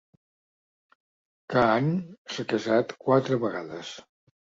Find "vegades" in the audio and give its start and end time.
3.45-3.93